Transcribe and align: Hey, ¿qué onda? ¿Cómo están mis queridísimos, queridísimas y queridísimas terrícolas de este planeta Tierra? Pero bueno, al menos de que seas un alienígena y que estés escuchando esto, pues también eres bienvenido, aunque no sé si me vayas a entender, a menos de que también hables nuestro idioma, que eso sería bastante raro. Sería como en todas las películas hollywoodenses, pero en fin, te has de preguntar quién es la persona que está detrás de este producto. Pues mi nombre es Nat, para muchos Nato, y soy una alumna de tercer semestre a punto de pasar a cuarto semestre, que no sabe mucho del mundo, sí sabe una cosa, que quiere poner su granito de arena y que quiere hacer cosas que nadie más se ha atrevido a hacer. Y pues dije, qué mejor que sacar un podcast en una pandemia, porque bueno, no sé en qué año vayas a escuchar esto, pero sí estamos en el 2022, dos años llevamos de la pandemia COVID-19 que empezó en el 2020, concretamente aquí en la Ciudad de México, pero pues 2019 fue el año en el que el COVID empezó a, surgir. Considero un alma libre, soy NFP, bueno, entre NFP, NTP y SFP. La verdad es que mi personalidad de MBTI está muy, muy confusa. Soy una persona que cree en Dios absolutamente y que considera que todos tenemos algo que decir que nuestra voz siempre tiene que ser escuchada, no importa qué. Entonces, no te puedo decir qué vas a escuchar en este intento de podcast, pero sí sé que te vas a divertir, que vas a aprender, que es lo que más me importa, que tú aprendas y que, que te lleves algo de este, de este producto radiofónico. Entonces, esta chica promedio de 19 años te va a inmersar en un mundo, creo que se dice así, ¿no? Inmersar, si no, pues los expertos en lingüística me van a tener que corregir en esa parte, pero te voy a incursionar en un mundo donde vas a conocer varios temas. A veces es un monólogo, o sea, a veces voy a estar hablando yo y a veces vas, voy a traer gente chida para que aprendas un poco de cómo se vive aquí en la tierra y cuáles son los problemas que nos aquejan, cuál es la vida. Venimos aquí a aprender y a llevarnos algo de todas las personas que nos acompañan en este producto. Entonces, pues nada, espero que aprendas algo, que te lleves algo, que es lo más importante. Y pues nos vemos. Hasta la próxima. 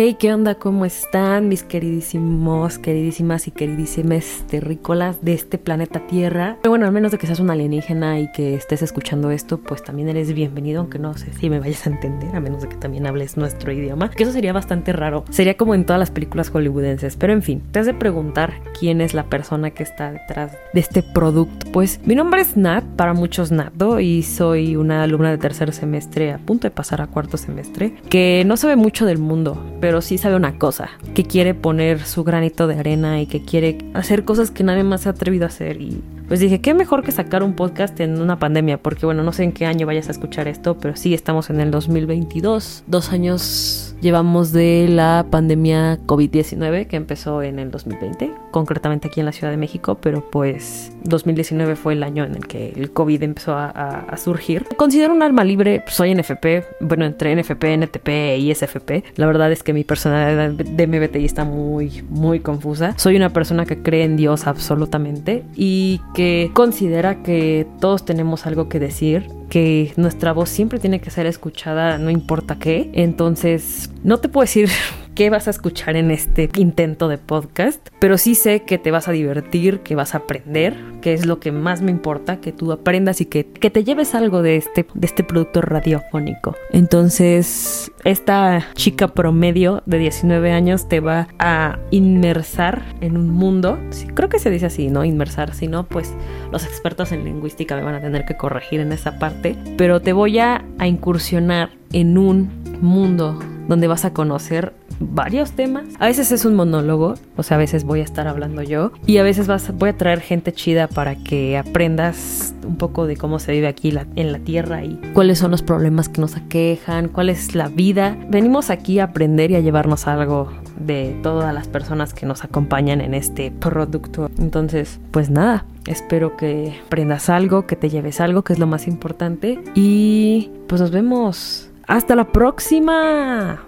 Hey, 0.00 0.14
¿qué 0.16 0.32
onda? 0.32 0.54
¿Cómo 0.54 0.84
están 0.84 1.48
mis 1.48 1.64
queridísimos, 1.64 2.78
queridísimas 2.78 3.48
y 3.48 3.50
queridísimas 3.50 4.44
terrícolas 4.48 5.20
de 5.22 5.32
este 5.32 5.58
planeta 5.58 6.06
Tierra? 6.06 6.56
Pero 6.62 6.70
bueno, 6.70 6.86
al 6.86 6.92
menos 6.92 7.10
de 7.10 7.18
que 7.18 7.26
seas 7.26 7.40
un 7.40 7.50
alienígena 7.50 8.20
y 8.20 8.30
que 8.30 8.54
estés 8.54 8.82
escuchando 8.82 9.32
esto, 9.32 9.58
pues 9.58 9.82
también 9.82 10.08
eres 10.08 10.32
bienvenido, 10.32 10.82
aunque 10.82 11.00
no 11.00 11.14
sé 11.14 11.32
si 11.32 11.50
me 11.50 11.58
vayas 11.58 11.84
a 11.84 11.90
entender, 11.90 12.32
a 12.36 12.38
menos 12.38 12.62
de 12.62 12.68
que 12.68 12.76
también 12.76 13.08
hables 13.08 13.36
nuestro 13.36 13.72
idioma, 13.72 14.08
que 14.08 14.22
eso 14.22 14.30
sería 14.30 14.52
bastante 14.52 14.92
raro. 14.92 15.24
Sería 15.30 15.56
como 15.56 15.74
en 15.74 15.84
todas 15.84 15.98
las 15.98 16.12
películas 16.12 16.50
hollywoodenses, 16.50 17.16
pero 17.16 17.32
en 17.32 17.42
fin, 17.42 17.60
te 17.72 17.80
has 17.80 17.86
de 17.86 17.94
preguntar 17.94 18.52
quién 18.78 19.00
es 19.00 19.14
la 19.14 19.24
persona 19.24 19.72
que 19.72 19.82
está 19.82 20.12
detrás 20.12 20.52
de 20.74 20.78
este 20.78 21.02
producto. 21.02 21.66
Pues 21.72 21.98
mi 22.04 22.14
nombre 22.14 22.42
es 22.42 22.56
Nat, 22.56 22.84
para 22.84 23.14
muchos 23.14 23.50
Nato, 23.50 23.98
y 23.98 24.22
soy 24.22 24.76
una 24.76 25.02
alumna 25.02 25.32
de 25.32 25.38
tercer 25.38 25.72
semestre 25.72 26.30
a 26.34 26.38
punto 26.38 26.68
de 26.68 26.70
pasar 26.70 27.00
a 27.00 27.08
cuarto 27.08 27.36
semestre, 27.36 27.94
que 28.08 28.44
no 28.46 28.56
sabe 28.56 28.76
mucho 28.76 29.04
del 29.04 29.18
mundo, 29.18 29.60
sí 30.00 30.18
sabe 30.18 30.36
una 30.36 30.58
cosa, 30.58 30.90
que 31.14 31.24
quiere 31.24 31.54
poner 31.54 32.04
su 32.04 32.24
granito 32.24 32.66
de 32.66 32.78
arena 32.78 33.20
y 33.20 33.26
que 33.26 33.42
quiere 33.42 33.78
hacer 33.94 34.24
cosas 34.24 34.50
que 34.50 34.64
nadie 34.64 34.84
más 34.84 35.02
se 35.02 35.08
ha 35.08 35.12
atrevido 35.12 35.44
a 35.44 35.48
hacer. 35.48 35.80
Y 35.80 36.02
pues 36.28 36.40
dije, 36.40 36.60
qué 36.60 36.74
mejor 36.74 37.02
que 37.02 37.12
sacar 37.12 37.42
un 37.42 37.54
podcast 37.54 37.98
en 38.00 38.20
una 38.20 38.38
pandemia, 38.38 38.78
porque 38.78 39.06
bueno, 39.06 39.22
no 39.22 39.32
sé 39.32 39.44
en 39.44 39.52
qué 39.52 39.66
año 39.66 39.86
vayas 39.86 40.08
a 40.08 40.12
escuchar 40.12 40.48
esto, 40.48 40.78
pero 40.78 40.96
sí 40.96 41.14
estamos 41.14 41.50
en 41.50 41.60
el 41.60 41.70
2022, 41.70 42.84
dos 42.86 43.12
años 43.12 43.87
llevamos 44.00 44.52
de 44.52 44.86
la 44.88 45.26
pandemia 45.30 45.98
COVID-19 46.06 46.86
que 46.86 46.96
empezó 46.96 47.42
en 47.42 47.58
el 47.58 47.70
2020, 47.70 48.32
concretamente 48.50 49.08
aquí 49.08 49.20
en 49.20 49.26
la 49.26 49.32
Ciudad 49.32 49.50
de 49.50 49.56
México, 49.56 49.98
pero 50.00 50.28
pues 50.30 50.92
2019 51.04 51.76
fue 51.76 51.94
el 51.94 52.02
año 52.02 52.24
en 52.24 52.36
el 52.36 52.46
que 52.46 52.70
el 52.76 52.92
COVID 52.92 53.22
empezó 53.22 53.54
a, 53.56 54.16
surgir. 54.16 54.66
Considero 54.76 55.14
un 55.14 55.22
alma 55.22 55.44
libre, 55.44 55.84
soy 55.86 56.14
NFP, 56.14 56.64
bueno, 56.80 57.04
entre 57.04 57.34
NFP, 57.34 57.64
NTP 57.76 58.08
y 58.38 58.54
SFP. 58.54 59.04
La 59.16 59.26
verdad 59.26 59.52
es 59.52 59.62
que 59.62 59.72
mi 59.72 59.84
personalidad 59.84 60.50
de 60.50 60.86
MBTI 60.86 61.24
está 61.24 61.44
muy, 61.44 62.02
muy 62.08 62.40
confusa. 62.40 62.94
Soy 62.96 63.16
una 63.16 63.30
persona 63.30 63.64
que 63.64 63.82
cree 63.82 64.04
en 64.04 64.16
Dios 64.16 64.46
absolutamente 64.46 65.44
y 65.54 66.00
que 66.14 66.50
considera 66.54 67.22
que 67.22 67.66
todos 67.80 68.04
tenemos 68.04 68.46
algo 68.46 68.68
que 68.68 68.80
decir 68.80 69.37
que 69.48 69.92
nuestra 69.96 70.32
voz 70.32 70.48
siempre 70.48 70.78
tiene 70.78 71.00
que 71.00 71.10
ser 71.10 71.26
escuchada, 71.26 71.98
no 71.98 72.10
importa 72.10 72.58
qué. 72.58 72.90
Entonces, 72.94 73.90
no 74.04 74.18
te 74.18 74.28
puedo 74.28 74.44
decir 74.44 74.68
qué 75.18 75.30
vas 75.30 75.48
a 75.48 75.50
escuchar 75.50 75.96
en 75.96 76.12
este 76.12 76.48
intento 76.54 77.08
de 77.08 77.18
podcast, 77.18 77.88
pero 77.98 78.18
sí 78.18 78.36
sé 78.36 78.62
que 78.62 78.78
te 78.78 78.92
vas 78.92 79.08
a 79.08 79.10
divertir, 79.10 79.80
que 79.80 79.96
vas 79.96 80.14
a 80.14 80.18
aprender, 80.18 80.76
que 81.00 81.12
es 81.12 81.26
lo 81.26 81.40
que 81.40 81.50
más 81.50 81.82
me 81.82 81.90
importa, 81.90 82.36
que 82.36 82.52
tú 82.52 82.70
aprendas 82.70 83.20
y 83.20 83.26
que, 83.26 83.44
que 83.44 83.68
te 83.68 83.82
lleves 83.82 84.14
algo 84.14 84.42
de 84.42 84.54
este, 84.54 84.86
de 84.94 85.06
este 85.08 85.24
producto 85.24 85.60
radiofónico. 85.60 86.54
Entonces, 86.70 87.90
esta 88.04 88.68
chica 88.74 89.08
promedio 89.08 89.82
de 89.86 89.98
19 89.98 90.52
años 90.52 90.88
te 90.88 91.00
va 91.00 91.26
a 91.40 91.80
inmersar 91.90 92.84
en 93.00 93.16
un 93.16 93.28
mundo, 93.28 93.76
creo 94.14 94.28
que 94.28 94.38
se 94.38 94.50
dice 94.50 94.66
así, 94.66 94.86
¿no? 94.86 95.04
Inmersar, 95.04 95.52
si 95.52 95.66
no, 95.66 95.82
pues 95.82 96.14
los 96.52 96.64
expertos 96.64 97.10
en 97.10 97.24
lingüística 97.24 97.74
me 97.74 97.82
van 97.82 97.96
a 97.96 98.00
tener 98.00 98.24
que 98.24 98.36
corregir 98.36 98.78
en 98.78 98.92
esa 98.92 99.18
parte, 99.18 99.56
pero 99.76 100.00
te 100.00 100.12
voy 100.12 100.38
a 100.38 100.64
incursionar 100.80 101.70
en 101.92 102.18
un 102.18 102.52
mundo 102.80 103.36
donde 103.66 103.88
vas 103.88 104.04
a 104.04 104.12
conocer 104.12 104.72
varios 105.00 105.52
temas. 105.52 105.84
A 105.98 106.06
veces 106.06 106.32
es 106.32 106.44
un 106.44 106.54
monólogo, 106.54 107.14
o 107.36 107.42
sea, 107.42 107.56
a 107.56 107.58
veces 107.58 107.84
voy 107.84 108.00
a 108.00 108.04
estar 108.04 108.28
hablando 108.28 108.62
yo 108.62 108.92
y 109.06 109.18
a 109.18 109.22
veces 109.22 109.46
vas, 109.46 109.76
voy 109.76 109.90
a 109.90 109.96
traer 109.96 110.20
gente 110.20 110.52
chida 110.52 110.88
para 110.88 111.16
que 111.16 111.56
aprendas 111.56 112.54
un 112.66 112.76
poco 112.76 113.06
de 113.06 113.16
cómo 113.16 113.38
se 113.38 113.52
vive 113.52 113.68
aquí 113.68 113.92
en 114.16 114.32
la 114.32 114.38
tierra 114.38 114.84
y 114.84 115.00
cuáles 115.14 115.38
son 115.38 115.50
los 115.50 115.62
problemas 115.62 116.08
que 116.08 116.20
nos 116.20 116.36
aquejan, 116.36 117.08
cuál 117.08 117.30
es 117.30 117.54
la 117.54 117.68
vida. 117.68 118.16
Venimos 118.28 118.70
aquí 118.70 118.98
a 118.98 119.04
aprender 119.04 119.50
y 119.50 119.56
a 119.56 119.60
llevarnos 119.60 120.06
algo 120.06 120.50
de 120.78 121.18
todas 121.22 121.52
las 121.54 121.68
personas 121.68 122.14
que 122.14 122.26
nos 122.26 122.44
acompañan 122.44 123.00
en 123.00 123.14
este 123.14 123.50
producto. 123.50 124.30
Entonces, 124.38 125.00
pues 125.10 125.30
nada, 125.30 125.64
espero 125.86 126.36
que 126.36 126.78
aprendas 126.86 127.28
algo, 127.28 127.66
que 127.66 127.76
te 127.76 127.88
lleves 127.88 128.20
algo, 128.20 128.42
que 128.42 128.52
es 128.52 128.58
lo 128.58 128.66
más 128.66 128.86
importante. 128.86 129.60
Y 129.74 130.50
pues 130.66 130.80
nos 130.80 130.90
vemos. 130.90 131.70
Hasta 131.86 132.14
la 132.14 132.30
próxima. 132.32 133.67